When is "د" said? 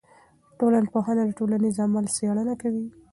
1.25-1.31